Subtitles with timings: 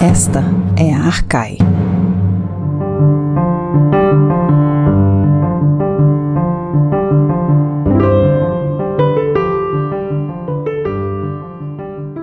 [0.00, 0.40] Esta
[0.78, 1.56] é a Arcai.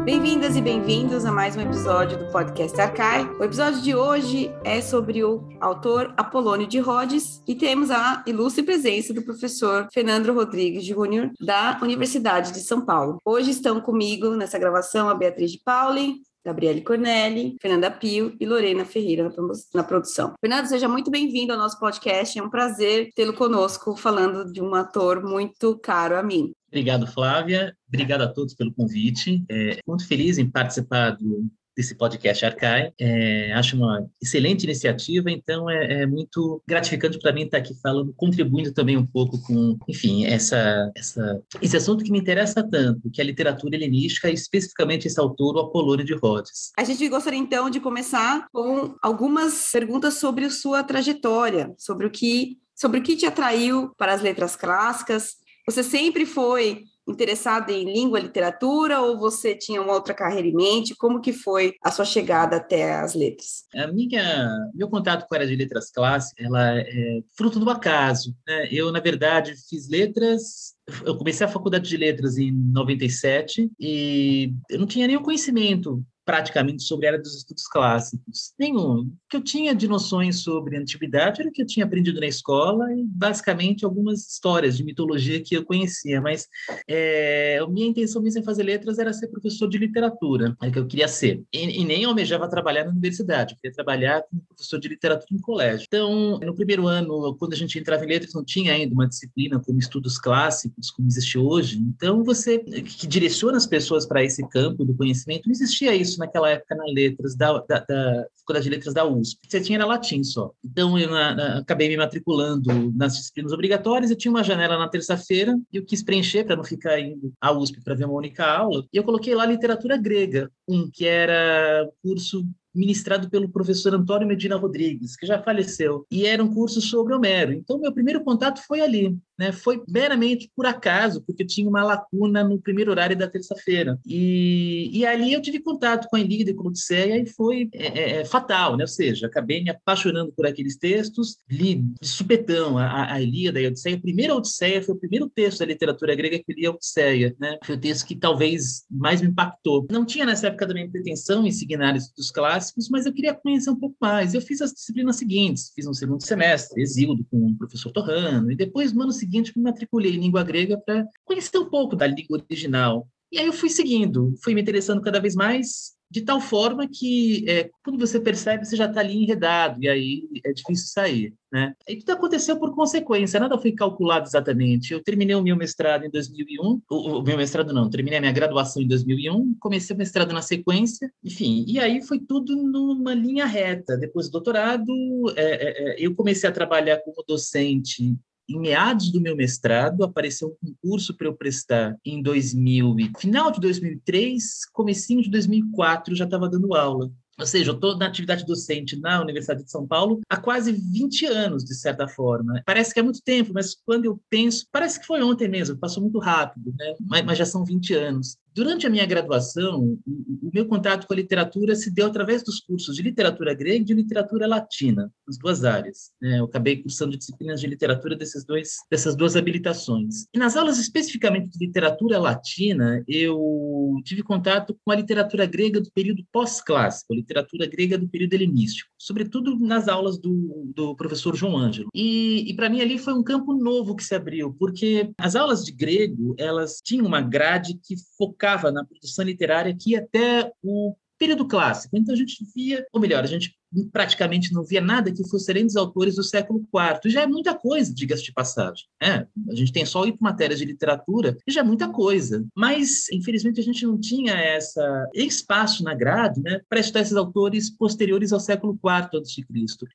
[0.05, 3.27] Bem-vindas e bem-vindos a mais um episódio do podcast Arcai.
[3.39, 8.61] O episódio de hoje é sobre o autor Apolônio de Rhodes e temos a ilustre
[8.61, 13.17] presença do professor Fernando Rodrigues Júnior da Universidade de São Paulo.
[13.25, 18.83] Hoje estão comigo nessa gravação a Beatriz de Pauli, Gabriele Cornelli, Fernanda Pio e Lorena
[18.83, 19.31] Ferreira
[19.73, 20.33] na produção.
[20.41, 22.37] Fernando, seja muito bem-vindo ao nosso podcast.
[22.37, 26.51] É um prazer tê-lo conosco falando de um ator muito caro a mim.
[26.67, 27.75] Obrigado, Flávia.
[27.87, 29.43] Obrigado a todos pelo convite.
[29.49, 32.91] É, muito feliz em participar do, desse podcast Arcai.
[32.99, 38.13] É, acho uma excelente iniciativa, então é, é muito gratificante para mim estar aqui falando,
[38.15, 43.21] contribuindo também um pouco com, enfim, essa, essa, esse assunto que me interessa tanto, que
[43.21, 46.71] é a literatura helenística, e especificamente esse autor, o Apolônio de Rhodes.
[46.77, 52.57] A gente gostaria então de começar com algumas perguntas sobre sua trajetória, sobre o que,
[52.75, 55.35] sobre o que te atraiu para as letras clássicas.
[55.65, 60.95] Você sempre foi interessado em língua literatura ou você tinha uma outra carreira em mente?
[60.95, 63.65] Como que foi a sua chegada até as letras?
[63.75, 68.35] A minha, meu contato com a área de letras clássicas, ela é fruto do acaso.
[68.47, 68.69] Né?
[68.71, 70.73] Eu, na verdade, fiz letras
[71.05, 76.83] eu comecei a faculdade de letras em 97 e eu não tinha nenhum conhecimento praticamente
[76.83, 78.53] sobre a área dos estudos clássicos.
[78.57, 79.01] Nenhum.
[79.01, 82.27] O que eu tinha de noções sobre antiguidade era o que eu tinha aprendido na
[82.27, 86.21] escola e, basicamente, algumas histórias de mitologia que eu conhecia.
[86.21, 86.47] Mas
[86.87, 90.71] é, a minha intenção mesmo em fazer letras era ser professor de literatura, é o
[90.71, 91.43] que eu queria ser.
[91.51, 95.41] E, e, nem almejava trabalhar na universidade, eu queria trabalhar como professor de literatura em
[95.41, 95.85] colégio.
[95.87, 99.59] Então, no primeiro ano, quando a gente entrava em letras, não tinha ainda uma disciplina
[99.59, 101.77] como estudos clássicos, como existe hoje.
[101.77, 106.19] Então, você que direciona as pessoas para esse campo do conhecimento, não existia isso isso
[106.19, 109.39] naquela época na letras da, da, da Faculdade de Letras da USP.
[109.47, 110.51] Você tinha era latim só.
[110.63, 114.11] Então eu na, na, acabei me matriculando nas disciplinas obrigatórias.
[114.11, 117.51] Eu tinha uma janela na terça-feira e eu quis preencher para não ficar indo à
[117.51, 118.85] USP para ver uma única aula.
[118.93, 124.55] E eu coloquei lá literatura grega, um que era curso ministrado pelo professor Antônio Medina
[124.55, 127.53] Rodrigues, que já faleceu, e era um curso sobre Homero.
[127.53, 129.51] Então, meu primeiro contato foi ali, né?
[129.51, 133.99] Foi meramente por acaso, porque tinha uma lacuna no primeiro horário da terça-feira.
[134.05, 137.69] E, e ali eu tive contato com a Ilíada e com a Odisseia e foi
[137.73, 138.83] é, é, é, fatal, né?
[138.83, 143.65] Ou seja, acabei me apaixonando por aqueles textos, li de supetão a, a Ilíada e
[143.65, 143.97] a Odisseia.
[143.97, 147.57] A primeira Odisseia foi o primeiro texto da literatura grega que li a Odisseia, né?
[147.63, 149.85] Foi o texto que talvez mais me impactou.
[149.91, 151.73] Não tinha nessa época também pretensão em seguir
[152.15, 154.33] dos clássicos, mas eu queria conhecer um pouco mais.
[154.33, 158.55] Eu fiz as disciplinas seguintes, fiz um segundo semestre, exílio com o professor Torrano, e
[158.55, 162.43] depois, no ano seguinte, me matriculei em língua grega para conhecer um pouco da língua
[162.49, 163.07] original.
[163.31, 167.43] E aí eu fui seguindo, fui me interessando cada vez mais, de tal forma que
[167.49, 171.33] é, quando você percebe, você já está ali enredado, e aí é difícil sair.
[171.51, 171.73] Né?
[171.87, 174.93] E tudo aconteceu por consequência, nada foi calculado exatamente.
[174.93, 178.31] Eu terminei o meu mestrado em 2001, o, o meu mestrado não, terminei a minha
[178.31, 183.47] graduação em 2001, comecei o mestrado na sequência, enfim, e aí foi tudo numa linha
[183.47, 183.97] reta.
[183.97, 184.93] Depois do doutorado,
[185.35, 188.15] é, é, é eu comecei a trabalhar como docente
[188.47, 193.59] em meados do meu mestrado, apareceu um concurso para eu prestar em 2000, final de
[193.59, 197.11] 2003, comecinho de 2004, já estava dando aula.
[197.39, 201.25] Ou seja, eu estou na atividade docente na Universidade de São Paulo há quase 20
[201.25, 202.61] anos, de certa forma.
[202.65, 206.03] Parece que é muito tempo, mas quando eu penso, parece que foi ontem mesmo, passou
[206.03, 206.93] muito rápido, né?
[207.01, 208.37] mas, mas já são 20 anos.
[208.55, 212.95] Durante a minha graduação, o, meu contato com a literatura se deu através dos cursos
[212.95, 216.11] de literatura grega e de literatura latina, as duas áreas.
[216.21, 216.39] Né?
[216.39, 220.27] Eu acabei cursando disciplinas de literatura desses dois, dessas duas habilitações.
[220.31, 225.91] E nas aulas especificamente de literatura latina, eu tive contato com a literatura grega do
[225.91, 231.57] período pós-clássico, a literatura grega do período helenístico, sobretudo nas aulas do, do professor João
[231.57, 231.89] Ângelo.
[231.93, 235.63] E, e para mim ali foi um campo novo que se abriu, porque as aulas
[235.63, 240.95] de grego, elas tinham uma grade que focava focava na produção literária que até o
[241.17, 241.95] período clássico.
[241.95, 243.55] Então a gente via, ou melhor, a gente
[243.91, 247.11] praticamente não via nada que fosse além dos autores do século IV.
[247.11, 248.85] Já é muita coisa, diga-se de passagem.
[249.01, 252.45] É, a gente tem só oito matérias de literatura, e já é muita coisa.
[252.55, 257.69] Mas, infelizmente, a gente não tinha essa espaço na grade né, para estudar esses autores
[257.69, 259.43] posteriores ao século IV a.C.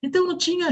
[0.03, 0.69] Então, não tinha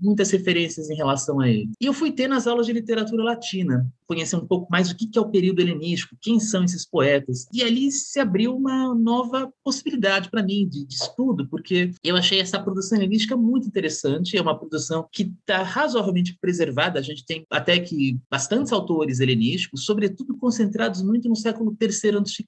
[0.00, 1.70] muitas referências em relação a ele.
[1.80, 5.08] E eu fui ter nas aulas de literatura latina, conhecer um pouco mais o que
[5.16, 7.46] é o período helenístico, quem são esses poetas.
[7.52, 12.29] E ali se abriu uma nova possibilidade para mim de, de estudo, porque eu achei
[12.30, 17.24] achei essa produção helenística muito interessante, é uma produção que está razoavelmente preservada, a gente
[17.24, 22.44] tem até que bastantes autores helenísticos, sobretudo concentrados muito no século III a.C.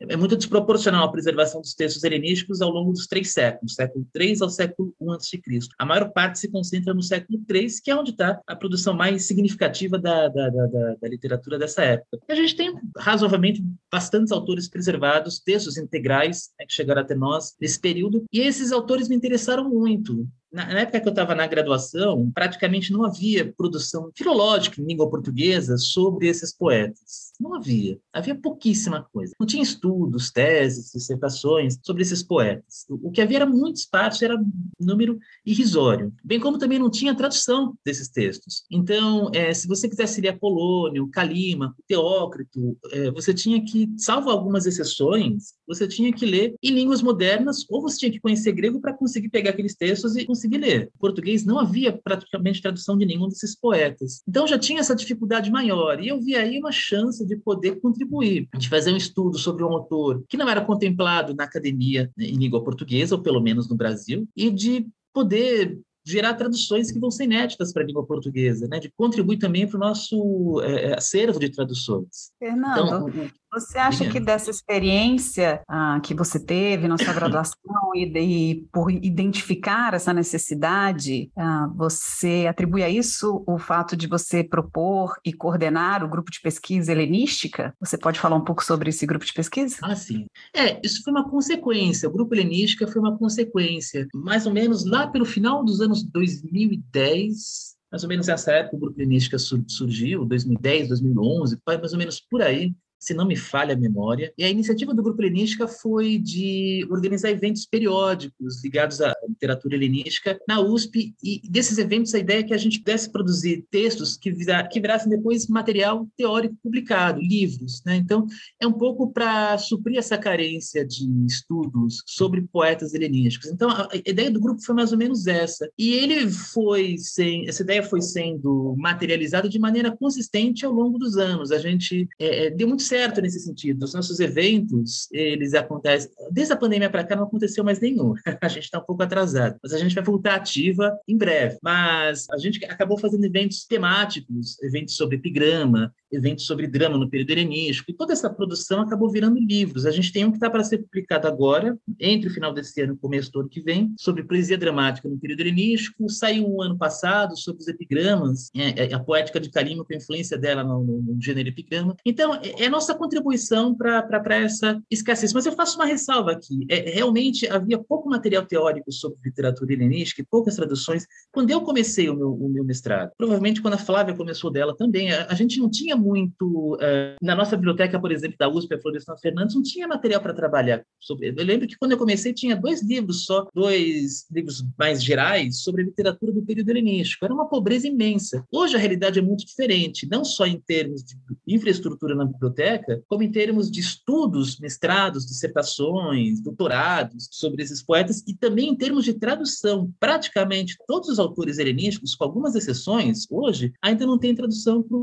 [0.00, 4.36] É muito desproporcional a preservação dos textos helenísticos ao longo dos três séculos, século III
[4.42, 5.40] ao século I a.C.
[5.78, 9.24] A maior parte se concentra no século III, que é onde está a produção mais
[9.24, 10.66] significativa da, da, da,
[11.00, 12.18] da, literatura dessa época.
[12.28, 17.54] E a gente tem razoavelmente bastantes autores preservados, textos integrais né, que chegaram até nós
[17.60, 22.30] nesse período, e esses autores me interessaram muito na, época que eu estava na graduação,
[22.32, 27.25] praticamente não havia produção filológica em língua portuguesa sobre esses poetas.
[27.40, 27.98] Não havia.
[28.12, 29.32] Havia pouquíssima coisa.
[29.38, 32.84] Não tinha estudos, teses, dissertações sobre esses poetas.
[32.88, 34.42] O, que havia era muito esparso, era
[34.80, 36.12] número irrisório.
[36.24, 38.64] Bem como também não tinha tradução desses textos.
[38.70, 44.66] Então, é, se você quisesse ler Apolônio, Calímaco, Teócrito, é, você tinha que, salvo algumas
[44.66, 48.94] exceções, você tinha que ler em línguas modernas ou você tinha que conhecer grego para
[48.94, 50.90] conseguir pegar aqueles textos e conseguir ler.
[50.94, 54.22] Em português não havia praticamente tradução de nenhum desses poetas.
[54.28, 56.02] Então já tinha essa dificuldade maior.
[56.02, 59.72] E eu vi aí uma chance de poder contribuir, de fazer um estudo sobre um
[59.72, 64.28] autor que não era contemplado na academia em língua portuguesa, ou pelo menos no Brasil,
[64.36, 68.78] e de poder gerar traduções que vão ser inéditas para a língua portuguesa, né?
[68.78, 72.30] de contribuir também para o nosso é, acervo de traduções.
[72.38, 77.56] Fernando, então, você acha que dessa experiência ah, que você teve na sua graduação
[77.94, 84.44] e, e, por identificar essa necessidade, ah, você atribui a isso o fato de você
[84.44, 87.74] propor e coordenar o grupo de pesquisa helenística?
[87.80, 89.78] Você pode falar um pouco sobre esse grupo de pesquisa?
[89.82, 90.26] Ah, sim.
[90.54, 92.08] É, isso foi uma consequência.
[92.10, 94.06] O grupo helenística foi uma consequência.
[94.14, 98.80] Mais ou menos lá pelo final dos anos 2010, mais ou menos nessa época o
[98.80, 102.74] grupo helenística surgiu, 2010, 2011, mais ou menos por aí
[103.06, 104.32] se não me falha a memória.
[104.36, 110.36] E a iniciativa do Grupo Helenística foi de organizar eventos periódicos ligados à literatura helenística
[110.48, 111.14] na USP.
[111.22, 114.80] E desses eventos, a ideia é que a gente pudesse produzir textos que, vira, que
[114.80, 117.80] virassem depois material teórico publicado, livros.
[117.86, 117.94] Né?
[117.94, 118.26] Então,
[118.60, 123.50] é um pouco para suprir essa carência de estudos sobre poetas helenísticos.
[123.52, 125.70] Então, a, ideia do grupo foi mais ou menos essa.
[125.78, 131.16] E ele foi, sem, essa ideia foi sendo materializada de maneira consistente ao longo dos
[131.16, 131.52] anos.
[131.52, 133.84] A gente é, é deu muito certo nesse sentido.
[133.84, 136.10] Os nossos eventos, eles acontecem.
[136.30, 138.14] Desde a pandemia para cá não aconteceu mais nenhum.
[138.40, 141.58] a gente está um pouco atrasado, mas a gente vai voltar ativa em breve.
[141.62, 147.30] Mas a gente acabou fazendo eventos temáticos, eventos sobre epigrama, eventos sobre drama no período
[147.30, 149.86] helenístico, e toda essa produção acabou virando livros.
[149.86, 152.92] A gente tem um que está para ser publicado agora, entre o final desse ano
[152.92, 156.08] e o começo do ano que vem, sobre poesia dramática no período helenístico.
[156.08, 159.96] Saiu um ano passado sobre os epigramas, é, é, a poética de Calima com a
[159.96, 161.96] influência dela no, no, no gênero epigrama.
[162.04, 165.32] Então, é, é nossa contribuição para essa escassez.
[165.32, 166.66] Mas eu faço uma ressalva aqui.
[166.68, 172.10] É, realmente havia pouco material teórico sobre literatura helenística e poucas traduções quando eu comecei
[172.10, 173.12] o meu, o meu mestrado.
[173.16, 175.10] Provavelmente quando a Flávia começou dela também.
[175.10, 176.74] A, a gente não tinha muito.
[176.74, 180.34] Uh, na nossa biblioteca, por exemplo, da USP, a Florestan Fernandes, não tinha material para
[180.34, 180.84] trabalhar.
[181.00, 185.62] Sobre, eu lembro que quando eu comecei tinha dois livros só, dois livros mais gerais
[185.62, 187.24] sobre literatura do período helenístico.
[187.24, 188.44] Era uma pobreza imensa.
[188.52, 193.02] Hoje a realidade é muito diferente, não só em termos de infraestrutura na biblioteca, biblioteca,
[193.08, 199.04] como em termos de estudos, mestrados, dissertações, doutorados sobre esses poetas, e também em termos
[199.04, 199.92] de tradução.
[200.00, 204.96] Praticamente todos os autores helenísticos, com algumas exceções, hoje, ainda não têm tradução para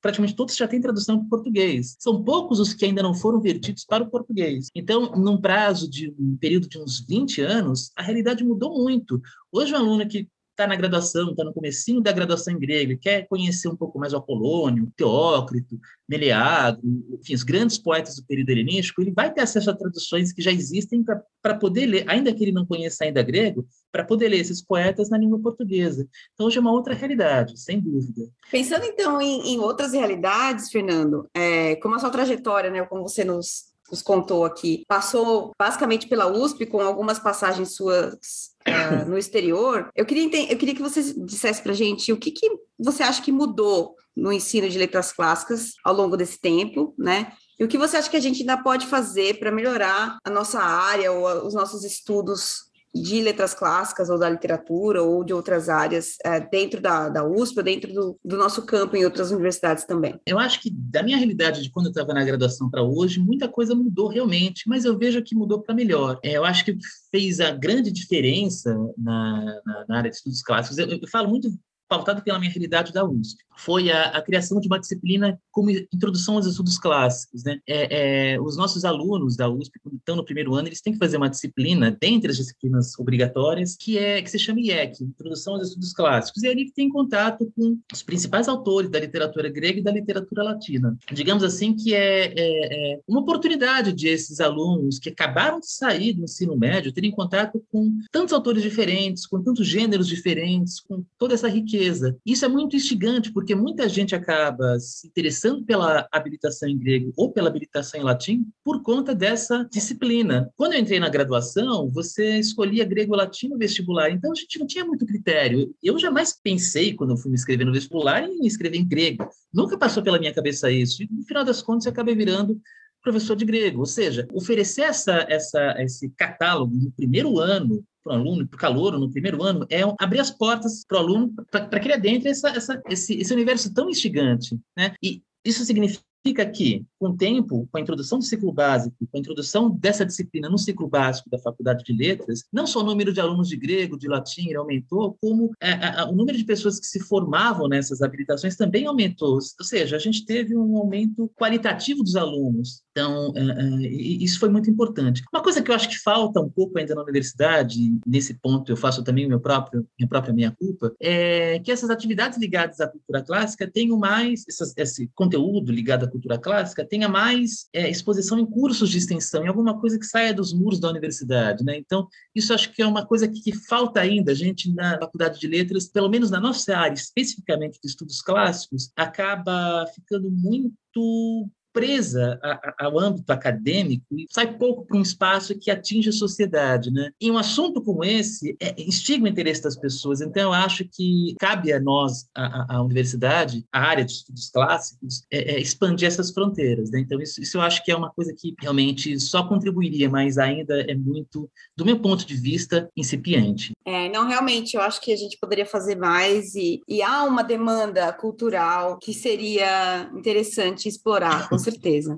[0.00, 1.96] praticamente todos já têm tradução para o português.
[1.98, 4.68] São poucos os que ainda não foram vertidos para o português.
[4.74, 9.20] Então, num prazo de um período de uns 20 anos, a realidade mudou muito.
[9.52, 10.28] Hoje, um aluno que
[10.58, 14.12] está na graduação, está no comecinho da graduação em grego, quer conhecer um pouco mais
[14.12, 19.70] o Apolônio, Teócrito, Meleagro, enfim, os grandes poetas do período helenístico, ele vai ter acesso
[19.70, 21.04] a traduções que já existem
[21.40, 25.08] para poder ler, ainda que ele não conheça ainda grego, para poder ler esses poetas
[25.08, 26.08] na língua portuguesa.
[26.34, 28.28] Então, hoje é uma outra realidade, sem dúvida.
[28.50, 33.24] Pensando, então, em, em outras realidades, Fernando, é, como a sua trajetória, né, como você
[33.24, 39.90] nos nos contou aqui, passou basicamente pela USP com algumas passagens suas uh, no exterior.
[39.94, 43.22] Eu queria, eu queria que você dissesse para a gente o que, que você acha
[43.22, 47.32] que mudou no ensino de letras clássicas ao longo desse tempo, né?
[47.58, 50.60] E o que você acha que a gente ainda pode fazer para melhorar a nossa
[50.60, 55.68] área ou a, os nossos estudos de letras clássicas ou da literatura ou de outras
[55.68, 59.84] áreas é, dentro da, da USP ou dentro do, do, nosso campo em outras universidades
[59.84, 60.18] também?
[60.26, 63.48] Eu acho que da minha realidade de quando eu estava na graduação para hoje, muita
[63.48, 66.18] coisa mudou realmente, mas eu vejo que mudou para melhor.
[66.22, 66.76] É, eu acho que
[67.10, 70.78] fez a grande diferença na, na, na área de estudos clássicos.
[70.78, 71.50] Eu, eu falo muito
[71.88, 73.42] pautado pela minha realidade da USP.
[73.58, 77.42] Foi a, a, criação de uma disciplina como introdução aos estudos clássicos.
[77.42, 77.58] Né?
[77.66, 80.98] É, é, os nossos alunos da USP, quando estão no primeiro ano, eles têm que
[80.98, 85.68] fazer uma disciplina, dentre as disciplinas obrigatórias, que é que se chama IEC, Introdução aos
[85.68, 86.42] Estudos Clássicos.
[86.42, 90.96] E ali tem contato com os principais autores da literatura grega e da literatura latina.
[91.12, 96.12] Digamos assim que é, é, é uma oportunidade de esses alunos que acabaram de sair
[96.12, 101.34] do ensino médio terem contato com tantos autores diferentes, com tantos gêneros diferentes, com toda
[101.34, 102.16] essa riqueza.
[102.24, 107.32] Isso é muito instigante, porque muita gente acaba se interessando pela habilitação em grego ou
[107.32, 110.50] pela habilitação em latim por conta dessa disciplina.
[110.56, 114.58] Quando eu entrei na graduação, você escolhia grego ou latim no vestibular, então a gente
[114.58, 115.74] não tinha muito critério.
[115.82, 119.28] Eu jamais pensei, quando eu fui me inscrever no vestibular, em me inscrever em grego.
[119.52, 121.02] Nunca passou pela minha cabeça isso.
[121.02, 122.60] E, no final das contas, eu acabei virando
[123.02, 123.80] professor de grego.
[123.80, 128.60] Ou seja, oferecer essa, essa, esse catálogo no primeiro ano para o aluno, para o
[128.60, 132.28] calouro, no primeiro ano, é abrir as portas para o aluno para que ele adentre
[132.28, 134.58] essa, essa, esse, esse universo tão instigante.
[134.76, 134.94] Né?
[135.02, 139.16] E isso significa Significa que, com o tempo, com a introdução do ciclo básico, com
[139.16, 143.12] a introdução dessa disciplina no ciclo básico da Faculdade de Letras, não só o número
[143.12, 146.80] de alunos de grego, de latim aumentou, como é, a, a, o número de pessoas
[146.80, 149.34] que se formavam nessas habilitações também aumentou.
[149.34, 152.82] Ou seja, a gente teve um aumento qualitativo dos alunos.
[152.90, 155.22] Então, é, é, isso foi muito importante.
[155.32, 158.76] Uma coisa que eu acho que falta um pouco ainda na universidade, nesse ponto eu
[158.76, 162.88] faço também o meu próprio, minha própria minha culpa, é que essas atividades ligadas à
[162.88, 168.38] cultura clássica tenham mais, essas, esse conteúdo ligado à cultura clássica tenha mais é, exposição
[168.38, 171.64] em cursos de extensão, em alguma coisa que saia dos muros da universidade.
[171.64, 171.76] Né?
[171.78, 174.32] Então, isso acho que é uma coisa que, que falta ainda.
[174.32, 178.90] A gente, na Faculdade de Letras, pelo menos na nossa área, especificamente de estudos clássicos,
[178.96, 182.40] acaba ficando muito presa
[182.76, 187.12] ao âmbito acadêmico e sai pouco para um espaço que atinge a sociedade, né?
[187.20, 190.20] E um assunto como esse é, instiga o interesse das pessoas.
[190.20, 195.22] Então, eu acho que cabe a nós, a, a universidade, a área de estudos clássicos,
[195.30, 196.90] é, é expandir essas fronteiras.
[196.90, 196.98] Né?
[196.98, 200.80] Então, isso, isso eu acho que é uma coisa que realmente só contribuiria, mas ainda
[200.80, 203.70] é muito, do meu ponto de vista, incipiente.
[203.86, 207.44] É, não, realmente, eu acho que a gente poderia fazer mais e, e há uma
[207.44, 211.67] demanda cultural que seria interessante explorar, com certeza.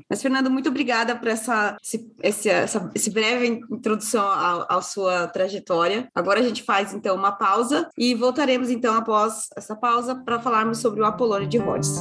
[0.09, 4.25] Mas, Fernando, muito obrigada por essa, esse, esse, essa esse breve introdução
[4.69, 6.09] à sua trajetória.
[6.15, 10.79] Agora a gente faz, então, uma pausa e voltaremos, então, após essa pausa para falarmos
[10.79, 12.01] sobre o Apolônio de Rhodes.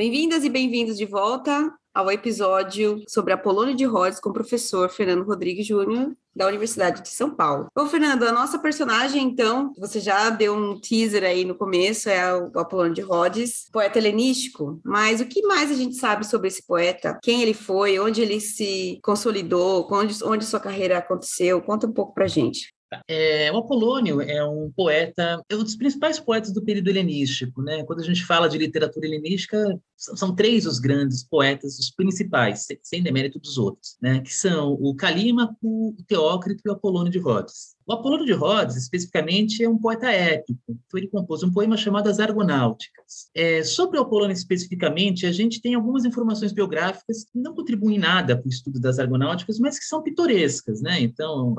[0.00, 5.26] Bem-vindas e bem-vindos de volta ao episódio sobre Apolônio de Rhodes com o professor Fernando
[5.26, 7.66] Rodrigues Júnior, da Universidade de São Paulo.
[7.76, 12.34] Bom, Fernando, a nossa personagem, então, você já deu um teaser aí no começo, é
[12.34, 16.66] o Apolônio de Rhodes, poeta helenístico, mas o que mais a gente sabe sobre esse
[16.66, 17.18] poeta?
[17.22, 21.60] Quem ele foi, onde ele se consolidou, onde, onde sua carreira aconteceu?
[21.60, 22.72] Conta um pouco pra gente.
[23.08, 27.62] É, o Apolônio é um poeta, é um dos principais poetas do período helenístico.
[27.62, 27.84] Né?
[27.84, 32.66] Quando a gente fala de literatura helenística, são, são três os grandes poetas, os principais,
[32.66, 34.20] sem, sem demérito dos outros, né?
[34.20, 37.76] que são o Calímaco, o Teócrito e o Apolônio de Rhodes.
[37.90, 40.60] O Apolônio de Rhodes, especificamente, é um poeta épico.
[40.68, 43.28] Então, ele compôs um poema chamado As Argonáuticas.
[43.34, 48.38] É, sobre o Apolônio especificamente, a gente tem algumas informações biográficas que não contribuem nada
[48.38, 50.80] para o estudo das Argonáuticas, mas que são pitorescas.
[50.80, 51.00] Né?
[51.00, 51.56] Então,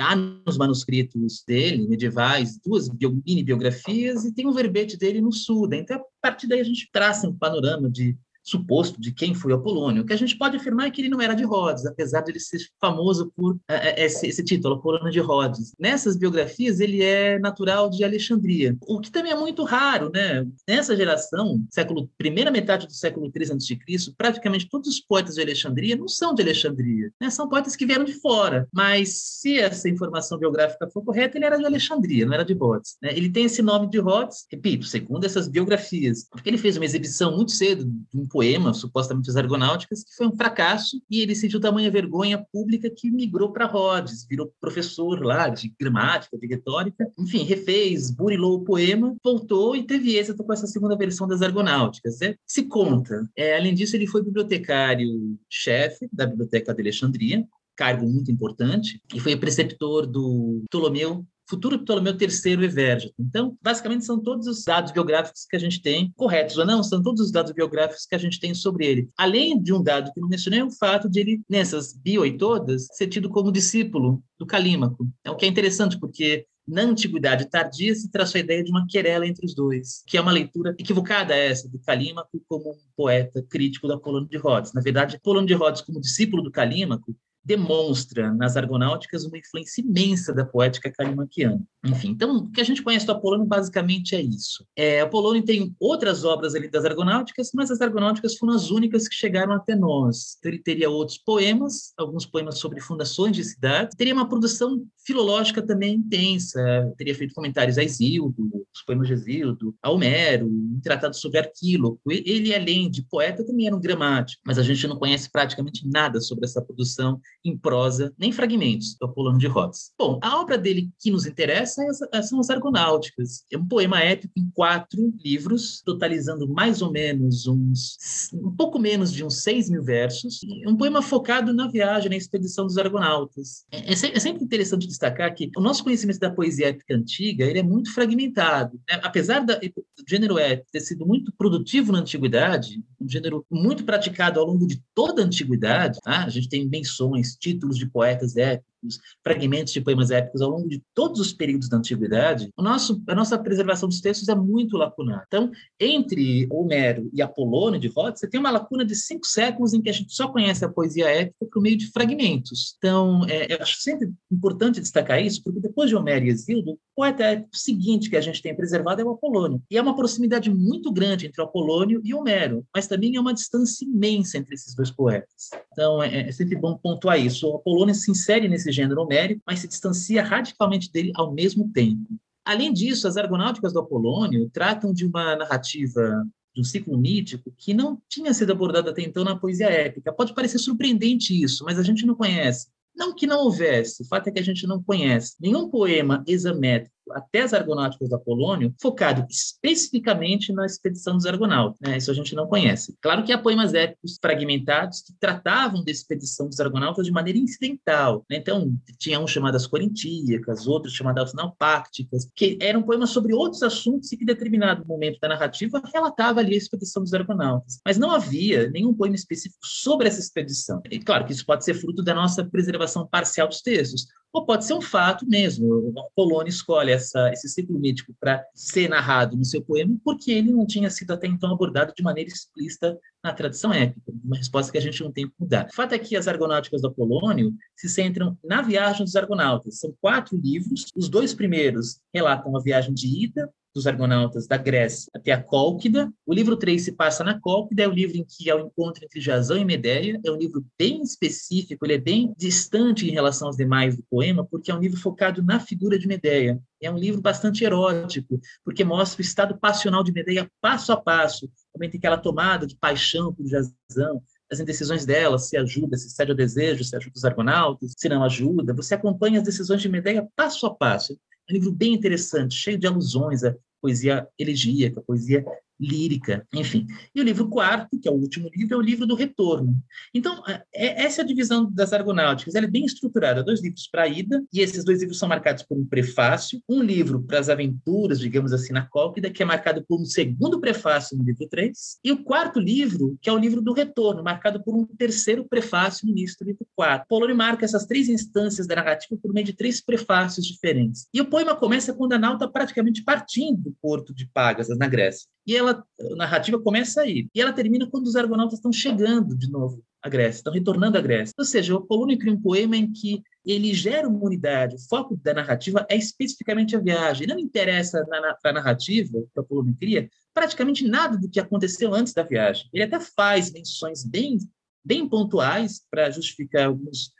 [0.00, 5.76] há nos manuscritos dele, medievais, duas mini biografias e tem um verbete dele no Suda.
[5.76, 8.16] Então, a partir daí, a gente traça um panorama de
[8.46, 10.02] suposto de quem foi Apolônio.
[10.02, 12.30] O que a gente pode afirmar é que ele não era de Rhodes, apesar de
[12.30, 15.72] ele ser famoso por é, esse, esse, título, Apolônio de Rhodes.
[15.78, 20.46] Nessas biografias, ele é natural de Alexandria, o que também é muito raro, né?
[20.68, 25.96] Nessa geração, século primeira metade do século III a.C., praticamente todos os poetas de Alexandria
[25.96, 27.30] não são de Alexandria, né?
[27.30, 28.68] São poetas que vieram de fora.
[28.72, 32.96] Mas se essa informação biográfica for correta, ele era de Alexandria, não era de Rhodes.
[33.02, 33.10] Né?
[33.16, 37.34] Ele tem esse nome de Rhodes, repito, segundo essas biografias, porque ele fez uma exibição
[37.34, 41.58] muito cedo de um poema, supostamente as Argonáuticas, que foi um fracasso, e ele sentiu
[41.58, 47.44] tamanha vergonha pública que migrou para Rhodes, virou professor lá de gramática, de retórica, enfim,
[47.44, 52.18] refez, burilou o poema, voltou e teve êxito com essa segunda versão das Argonáuticas.
[52.20, 52.34] Né?
[52.46, 53.26] Se conta.
[53.34, 57.42] É, além disso, ele foi bibliotecário-chefe da Biblioteca de Alexandria,
[57.74, 63.14] cargo muito importante, e foi preceptor do Ptolomeu futuro Ptolomeu III Evérgito.
[63.18, 67.02] Então, basicamente, são todos os dados biográficos que a gente tem, corretos ou não, são
[67.02, 69.08] todos os dados biográficos que a gente tem sobre ele.
[69.16, 72.88] Além de um dado que não mencionei, é o fato de ele, nessas bio todas,
[72.92, 75.08] ser tido como discípulo do Calímaco.
[75.24, 78.86] É o que é interessante, porque na antiguidade tardia se traçou a ideia de uma
[78.88, 83.44] querela entre os dois, que é uma leitura equivocada essa do Calímaco como um poeta
[83.48, 84.72] crítico da Apolônio de Rhodes.
[84.72, 87.14] Na verdade, Apolônio de Rhodes, como discípulo do Calímaco,
[87.46, 91.62] demonstra nas Argonáuticas uma influência imensa da poética calimaquiana.
[91.84, 94.66] Enfim, então, o que a gente conhece do Apolônio basicamente é isso.
[94.74, 99.14] É, Apolônio tem outras obras ali das Argonáuticas, mas as Argonáuticas foram as únicas que
[99.14, 100.36] chegaram até nós.
[100.38, 105.62] Então, ele teria outros poemas, alguns poemas sobre fundações de cidades, teria uma produção filológica
[105.62, 106.60] também intensa,
[106.98, 112.00] teria feito comentários a Exildo, os poemas de Exildo, a Homero, um tratado sobre Arquíloco.
[112.10, 116.20] Ele, além de poeta, também era um gramático, mas a gente não conhece praticamente nada
[116.20, 119.92] sobre essa produção em prosa, nem fragmentos do Apolônio de Rhodes.
[119.98, 123.44] Bom, a obra dele que nos interessa é são as Argonáuticas.
[123.52, 127.96] É um poema épico em quatro livros, totalizando mais ou menos uns
[128.34, 130.40] um pouco menos de uns seis mil versos.
[130.64, 133.64] É um poema focado na viagem, na expedição dos Argonautas.
[133.70, 137.62] É, é, sempre interessante destacar que o nosso conhecimento da poesia épica antiga ele é
[137.62, 138.80] muito fragmentado.
[138.88, 139.00] Né?
[139.02, 144.40] Apesar da, do gênero épico ter sido muito produtivo na antiguidade, um gênero muito praticado
[144.40, 146.24] ao longo de toda a antiguidade, tá?
[146.24, 148.34] a gente tem menções títulos de poetas
[148.76, 153.14] épicos, fragmentos de poemas épicos ao longo de todos os períodos da antiguidade, nosso, a
[153.14, 155.24] nossa preservação dos textos é muito lacunar.
[155.26, 159.80] Então, entre Homero e Apolônio de Rhodes, você tem uma lacuna de cinco séculos em
[159.80, 162.74] que a gente só conhece a poesia épica por meio de fragmentos.
[162.78, 166.78] Então, é, eu acho sempre importante destacar isso, porque depois de Homero e Exildo, o
[166.94, 169.62] poeta épico seguinte que a gente tem preservado é o Apolônio.
[169.70, 173.84] E há uma proximidade muito grande entre Apolônio e Homero, mas também há uma distância
[173.84, 175.50] imensa entre esses dois poetas.
[175.72, 177.48] Então, é, é sempre bom pontuar isso.
[177.48, 182.18] O Apolônio se insere nesse gênero homérico, mas se distancia radicalmente dele ao mesmo tempo.
[182.44, 187.74] Além disso, as Argonáuticas do Apolônio tratam de uma narrativa de um ciclo mítico que
[187.74, 190.12] não tinha sido abordado até então na poesia épica.
[190.12, 192.68] Pode parecer surpreendente isso, mas a gente não conhece.
[192.96, 196.95] Não que não houvesse, o fato é que a gente não conhece nenhum poema examétrico
[197.12, 201.78] até as Argonáuticas do Apolônio, focado especificamente na expedição dos Argonautas.
[201.80, 201.96] Né?
[201.96, 202.96] Isso a gente não conhece.
[203.00, 208.24] Claro que há poemas épicos fragmentados que tratavam da expedição dos Argonautas de maneira incidental.
[208.30, 208.38] Né?
[208.38, 214.12] Então, tinha um chamado As Corintíacas, outros chamados Naupácticas, que eram poemas sobre outros assuntos
[214.12, 217.80] e que, em determinado momento da narrativa, relatava ali a expedição dos Argonautas.
[217.84, 220.80] Mas não havia nenhum poema específico sobre essa expedição.
[220.90, 224.66] E claro que isso pode ser fruto da nossa preservação parcial dos textos, ou pode
[224.66, 225.66] ser um fato mesmo.
[225.66, 230.52] O Apolônio escolhe essa, esse ciclo mítico para ser narrado no seu poema porque ele
[230.52, 234.12] não tinha sido até então abordado de maneira explícita na tradição épica.
[234.22, 235.66] Uma resposta que a gente não tem como dar.
[235.66, 239.80] O fato é que as Argonáuticas do Apolônio se centram na viagem dos Argonautas.
[239.80, 240.84] São quatro livros.
[240.94, 246.10] Os dois primeiros relatam a viagem de ida dos argonautas da Grécia até a Cólquida.
[246.24, 249.04] O livro 3 se passa na Cólquida, é o livro em que há o encontro
[249.04, 250.18] entre Jasão e Medéia.
[250.24, 254.46] É um livro bem específico, ele é bem distante em relação aos demais do poema,
[254.46, 256.58] porque é um livro focado na figura de Medéia.
[256.80, 261.50] É um livro bastante erótico, porque mostra o estado passional de Medéia passo a passo,
[261.70, 266.30] como tem aquela tomada de paixão por Jasão, as indecisões dela, se ajuda, se cede
[266.30, 268.72] ao desejo, se ajuda os argonautas, se não ajuda.
[268.72, 271.12] Você acompanha as decisões de Medéia passo a passo.
[271.48, 273.54] É um livro bem interessante, cheio de alusões a
[273.86, 275.44] poesia elegíaca, poesia
[275.78, 276.86] lírica, enfim.
[277.14, 279.76] E o livro quarto, que é o último livro, é o livro do retorno.
[280.14, 282.54] Então, é, é, essa é a divisão das argonáuticas.
[282.54, 283.42] Ela é bem estruturada.
[283.42, 286.60] Dois livros para a ida, e esses dois livros são marcados por um prefácio.
[286.68, 290.60] Um livro para as aventuras, digamos assim, na Cólquida, que é marcado por um segundo
[290.60, 291.98] prefácio no livro 3.
[292.02, 296.06] E o quarto livro, que é o livro do retorno, marcado por um terceiro prefácio
[296.06, 297.06] no início do livro 4.
[297.08, 301.06] Polônio marca essas três instâncias da narrativa por meio de três prefácios diferentes.
[301.12, 304.88] E o poema começa quando a nau está praticamente partindo do porto de Pagasas, na
[304.88, 305.28] Grécia.
[305.46, 307.28] E ela, a narrativa começa aí.
[307.34, 311.00] E ela termina quando os argonautas estão chegando de novo à Grécia, estão retornando à
[311.00, 311.32] Grécia.
[311.38, 314.74] Ou seja, o Apolônio cria um poema em que ele gera uma unidade.
[314.74, 317.28] O foco da narrativa é especificamente a viagem.
[317.28, 322.12] Não interessa na, na narrativa que o Apolônio cria praticamente nada do que aconteceu antes
[322.12, 322.68] da viagem.
[322.72, 324.38] Ele até faz menções bem,
[324.84, 327.14] bem pontuais para justificar alguns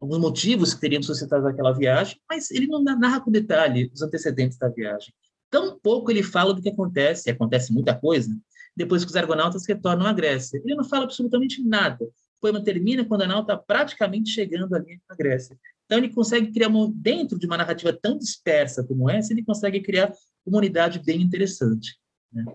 [0.00, 4.58] alguns motivos que teriam suscitado aquela viagem, mas ele não narra com detalhe os antecedentes
[4.58, 5.14] da viagem
[5.52, 8.34] tão pouco ele fala do que acontece, e acontece muita coisa,
[8.74, 10.60] depois que os argonautas retornam à Grécia.
[10.64, 12.02] Ele não fala absolutamente nada.
[12.02, 15.56] O poema termina quando a nau está praticamente chegando ali na Grécia.
[15.84, 19.80] Então, ele consegue criar, uma, dentro de uma narrativa tão dispersa como essa, ele consegue
[19.80, 20.10] criar
[20.44, 21.98] uma unidade bem interessante.
[22.32, 22.46] Né?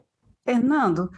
[0.43, 1.11] Fernando,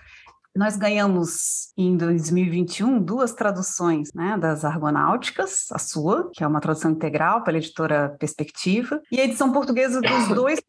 [0.54, 6.92] nós ganhamos em 2021 duas traduções né, das Argonáuticas, a sua, que é uma tradução
[6.92, 10.60] integral pela editora Perspectiva, e a edição portuguesa dos dois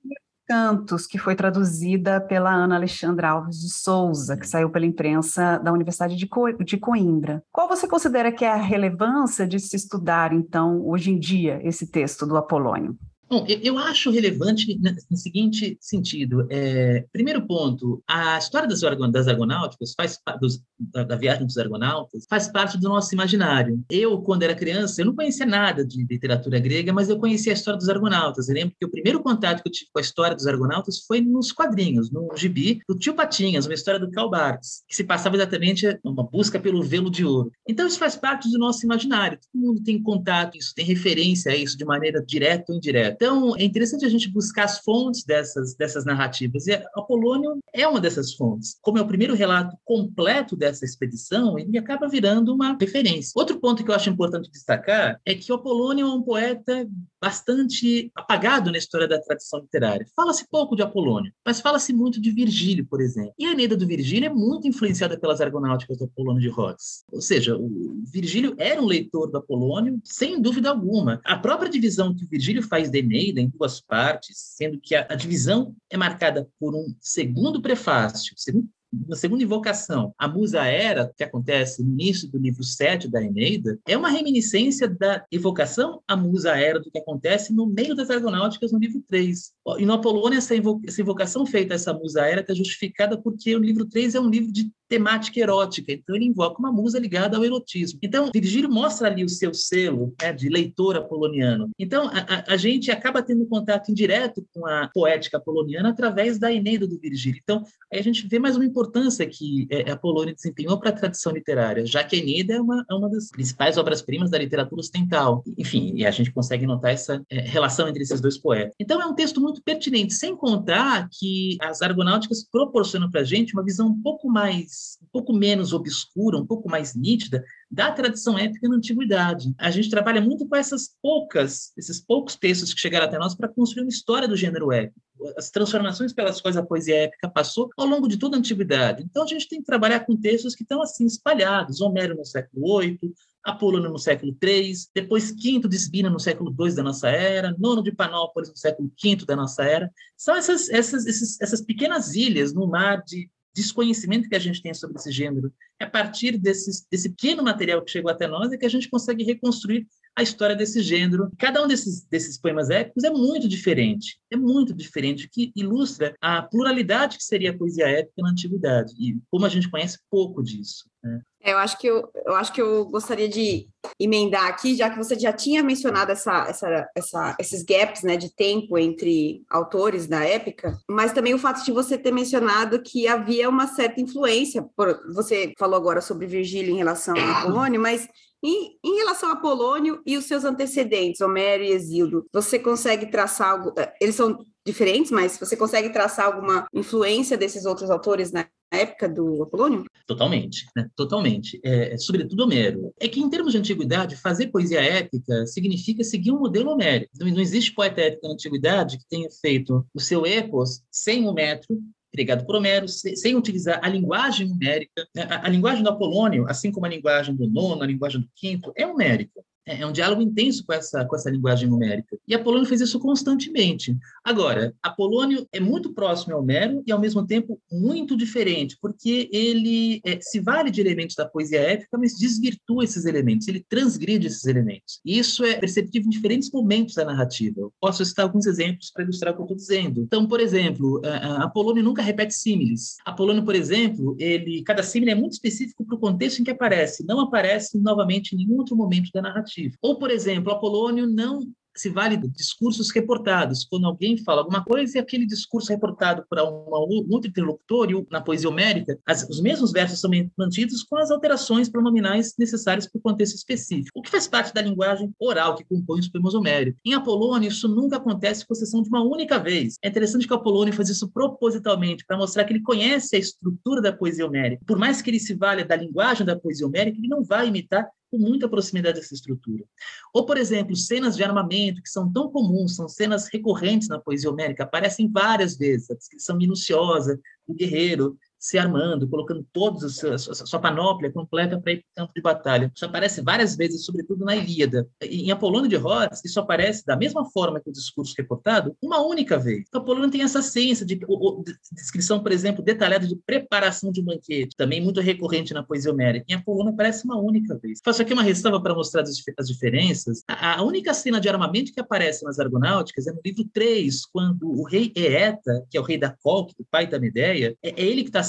[0.51, 5.73] Cantos, que foi traduzida pela Ana Alexandra Alves de Souza, que saiu pela imprensa da
[5.73, 7.41] Universidade de, Co de Coimbra.
[7.53, 11.87] Qual você considera que é a relevância de se estudar, então, hoje em dia, esse
[11.87, 12.99] texto do Apolônio?
[13.31, 14.77] Bom, eu acho relevante
[15.09, 16.49] no seguinte sentido.
[16.51, 22.27] É, primeiro ponto, a história das, das argonáuticas, faz, dos, da, da, viagem dos argonautas,
[22.29, 23.85] faz parte do nosso imaginário.
[23.89, 27.55] Eu, quando era criança, eu não conhecia nada de literatura grega, mas eu conhecia a
[27.55, 28.49] história dos argonautas.
[28.49, 31.21] Eu lembro que o primeiro contato que eu tive com a história dos argonautas foi
[31.21, 35.37] nos quadrinhos, no gibi do Tio Patinhas, uma história do Karl Barks, que se passava
[35.37, 37.53] exatamente uma busca pelo velo de ouro.
[37.69, 39.39] Então, isso faz parte do nosso imaginário.
[39.53, 43.20] Todo mundo tem contato, isso tem referência a isso de maneira direta ou indireta.
[43.21, 46.67] Então, é interessante a gente buscar as fontes dessas, dessas narrativas.
[46.67, 48.79] E Apolônio é uma dessas fontes.
[48.81, 53.33] Como é o primeiro relato completo dessa expedição, ele acaba virando uma referência.
[53.37, 56.89] Outro ponto que eu acho importante destacar é que Apolônio é um poeta
[57.21, 60.07] bastante apagado na história da tradição literária.
[60.17, 63.35] Fala-se pouco de Apolônio, mas fala-se muito de Virgílio, por exemplo.
[63.39, 67.05] E a Eneida do Virgílio é muito influenciada pelas argonáuticas do Apolônio de Rhodes.
[67.13, 71.21] Ou seja, o Virgílio era um leitor do Apolônio, sem dúvida alguma.
[71.23, 75.07] A própria divisão que o Virgílio faz da Eneida em duas partes, sendo que a,
[75.11, 81.13] a divisão é marcada por um segundo prefácio, segundo na segunda invocação, a musa era,
[81.17, 86.17] que acontece no início do livro 7 da Eneida, é uma reminiscência da evocação à
[86.17, 89.53] musa era do que acontece no meio das argonáuticas no livro 3.
[89.79, 93.87] E no Apolônio, essa, invocação feita a essa musa era está justificada porque o livro
[93.87, 98.01] 3 é um livro de temática erótica, então ele invoca uma musa ligada ao erotismo.
[98.03, 101.71] Então, Virgílio mostra ali o seu selo né, de leitor apoloniano.
[101.79, 106.89] Então, a, a, gente acaba tendo contato indireto com a poética apoloniana através da Eneida
[106.89, 107.39] do Virgílio.
[107.41, 108.80] Então, aí a gente vê mais uma importância
[109.27, 112.95] que é, Apolônio desempenhou para a tradição literária, já que a Eneida é uma, é
[112.95, 115.43] uma das principais obras-primas da literatura ocidental.
[115.59, 118.75] Enfim, e a gente consegue notar essa é, relação entre esses dois poetas.
[118.79, 123.53] Então, é um texto muito pertinente, sem contar que as argonáuticas proporcionam para a gente
[123.55, 128.37] uma visão um pouco mais um pouco menos obscura, um pouco mais nítida da tradição
[128.37, 129.55] épica na antiguidade.
[129.57, 133.49] A gente trabalha muito com essas poucas, esses poucos textos que chegaram até nós para
[133.49, 135.01] construir uma história do gênero épico.
[135.37, 139.05] As transformações pelas quais a poesia épica passou ao longo de toda a antiguidade.
[139.05, 141.81] Então a gente tem que trabalhar com textos que estão assim espalhados.
[141.81, 142.99] Homero no século VIII,
[143.45, 147.83] Apolônio no século III, depois Quinto de Sibina no século II da nossa era, Nono
[147.83, 149.93] de Panópolis no século V da nossa era.
[150.17, 154.73] São essas, essas, essas, essas pequenas ilhas no mar de desconhecimento que a gente tem
[154.75, 155.53] sobre esse gênero.
[155.81, 158.89] É a partir desse, desse pequeno material que chegou até nós é que a gente
[158.89, 159.87] consegue reconstruir
[160.17, 161.31] a história desse gênero.
[161.39, 166.43] Cada um desses, desses poemas épicos é muito diferente, é muito diferente, que ilustra a
[166.43, 170.90] pluralidade que seria a poesia épica na antiguidade, e como a gente conhece pouco disso.
[171.03, 171.21] Né?
[171.43, 173.67] É, eu acho que eu, eu acho que eu gostaria de
[173.99, 178.35] emendar aqui, já que você já tinha mencionado essa, essa, essa, esses gaps né, de
[178.35, 183.49] tempo entre autores da época, mas também o fato de você ter mencionado que havia
[183.49, 188.07] uma certa influência, por, você falou agora sobre Virgílio em relação a Apolônio, mas
[188.43, 193.51] em, em, relação a Apolônio e os seus antecedentes, Homero e Exílio, você consegue traçar
[193.51, 193.75] algo?
[193.79, 199.09] Eh, eles são diferentes, mas você consegue traçar alguma influência desses outros autores na época
[199.09, 199.85] do Apolônio?
[200.07, 200.89] Totalmente, né?
[200.97, 201.61] totalmente.
[201.65, 202.93] É, sobretudo Homero.
[202.99, 207.13] É que, em termos de antiguidade, fazer poesia épica significa seguir um modelo homérico.
[207.19, 211.33] Não, não existe poeta épico na antiguidade que tenha feito o seu epos sem o
[211.33, 211.79] metro,
[212.11, 215.07] pregado por Homero, sem utilizar a linguagem numérica.
[215.15, 215.23] Né?
[215.23, 218.73] A, a, linguagem do Apolônio, assim como a linguagem do nono, a linguagem do quinto,
[218.77, 219.41] é numérica.
[219.67, 222.19] É, é um diálogo intenso com essa, com essa linguagem numérica.
[222.27, 223.97] E Apolônio fez isso constantemente.
[224.25, 230.01] Agora, Apolônio é muito próximo ao Homero e, ao mesmo tempo, muito diferente, porque ele
[230.05, 234.45] é, se vale de elementos da poesia épica, mas desvirtua esses elementos, ele transgride esses
[234.47, 235.01] elementos.
[235.05, 237.71] E isso é perceptível em diferentes momentos da narrativa.
[237.81, 240.03] Posso citar alguns exemplos para ilustrar o que eu estou dizendo.
[240.03, 241.01] Então, por exemplo,
[241.39, 242.97] Apolônio nunca repete símiles.
[243.05, 247.05] Apolônio, por exemplo, ele, cada símile é muito específico para o contexto em que aparece,
[247.05, 249.50] não aparece novamente em nenhum outro momento da narrativa.
[249.81, 251.41] Ou, por exemplo, Apolônio não
[251.77, 253.65] se vale de discursos reportados.
[253.65, 258.07] Quando alguém fala alguma coisa e aquele discurso reportado por uma, um outro interlocutor, e
[258.11, 262.99] na poesia homérica, as, os mesmos versos são mantidos com as alterações pronominais necessárias para
[262.99, 266.81] o contexto específico, o que faz parte da linguagem oral que compõe os poemas homéricos.
[266.85, 269.77] Em Apolônio, isso nunca acontece com exceção de uma única vez.
[269.83, 273.93] É interessante que Apolônio faz isso propositalmente, para mostrar que ele conhece a estrutura da
[273.93, 274.63] poesia homérica.
[274.67, 277.89] Por mais que ele se valha da linguagem da poesia homérica, ele não vai imitar
[278.11, 279.65] com muita proximidade dessa estrutura.
[280.13, 284.31] Ou, por exemplo, cenas de armamento, que são tão comuns, são cenas recorrentes na poesia
[284.31, 290.59] homérica, aparecem várias vezes, a descrição minuciosa do guerreiro, se armando, colocando toda a sua,
[290.59, 292.73] panóplia completa para ir para o campo de batalha.
[292.75, 294.89] Isso aparece várias vezes, sobretudo na Ilíada.
[295.03, 299.39] Em Apolônio de Rhodes, isso aparece da mesma forma que o discurso reportado, uma única
[299.39, 299.65] vez.
[299.69, 304.01] Então, Apolônio tem essa ciência de, de, de, descrição, por exemplo, detalhada de preparação de
[304.01, 306.25] um banquete, também muito recorrente na poesia homérica.
[306.27, 307.81] Em Apolônio aparece uma única vez.
[307.85, 310.23] Faço aqui uma ressalva para mostrar as, as diferenças.
[310.27, 314.51] A, a, única cena de armamento que aparece nas Argonáuticas é no livro 3, quando
[314.51, 317.85] o rei Eeta, que é o rei da Colque, o pai da Medeia, é, é
[317.85, 318.23] ele que está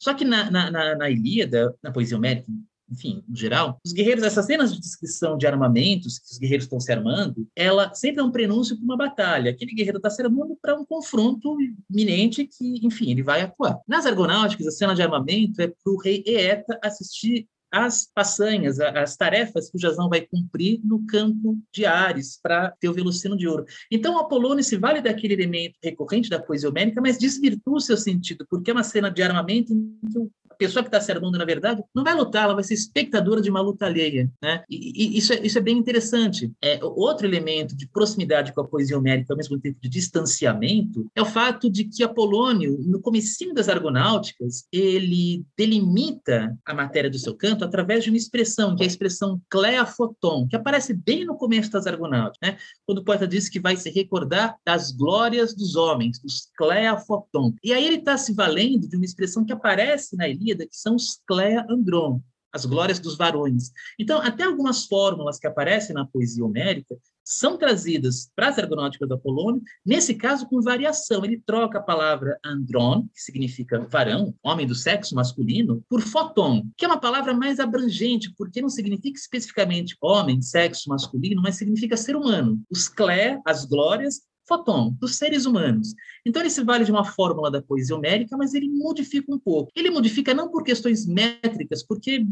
[0.00, 2.46] Só que na, na, na, na Ilíada, na poesia homérica,
[2.90, 6.78] enfim, no geral, os guerreiros, essas cenas de descrição de armamentos, que os guerreiros estão
[6.78, 9.50] se armando, ela sempre é um prenúncio para uma batalha.
[9.50, 11.56] Aquele guerreiro está se armando para um confronto
[11.90, 13.80] iminente que, enfim, ele vai atuar.
[13.88, 19.16] Nas Argonáuticas, a cena de armamento é para o rei Eeta assistir as façanhas, as
[19.16, 23.48] tarefas que o Jazão vai cumprir no campo de Ares para ter o Velocino de
[23.48, 23.64] Ouro.
[23.90, 28.46] Então, Apolônio se vale daquele elemento recorrente da poesia homérica, mas desvirtua o seu sentido,
[28.48, 31.44] porque é uma cena de armamento em que o pessoa que está se armando, na
[31.44, 34.30] verdade, não vai lutar, ela vai ser espectadora de uma luta alheia.
[34.42, 34.62] Né?
[34.68, 36.52] E, e isso, é, isso é bem interessante.
[36.62, 41.22] É, outro elemento de proximidade com a poesia homérica, ao mesmo tempo de distanciamento, é
[41.22, 47.34] o fato de que Apolônio, no comecinho das Argonáuticas, ele delimita a matéria do seu
[47.34, 51.70] canto através de uma expressão, que é a expressão cleafoton, que aparece bem no começo
[51.70, 52.58] das Argonáuticas, né?
[52.86, 57.54] quando o poeta diz que vai se recordar das glórias dos homens, dos cleafoton.
[57.62, 60.96] E aí ele está se valendo de uma expressão que aparece na Ilíada, Que são
[60.96, 62.20] os Clea Andron,
[62.52, 63.72] as glórias dos varões.
[63.98, 69.14] Então, até algumas fórmulas que aparecem na poesia homérica são trazidas para as ergonóticas do
[69.14, 71.24] Apolônio, nesse caso com variação.
[71.24, 76.84] Ele troca a palavra andron, que significa varão, homem do sexo masculino, por foton, que
[76.84, 82.14] é uma palavra mais abrangente, porque não significa especificamente homem, sexo masculino, mas significa ser
[82.14, 82.62] humano.
[82.70, 85.94] Os clé, as glórias, fóton, dos seres humanos.
[86.24, 89.70] Então ele se vale de uma fórmula da poesia homérica, mas ele modifica um pouco.
[89.74, 92.26] Ele modifica não por questões métricas, porque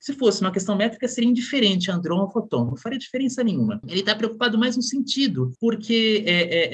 [0.00, 3.80] se fosse uma questão métrica seria indiferente andron ou fóton, não faria diferença nenhuma.
[3.86, 6.68] Ele está preocupado mais no sentido, porque é, é,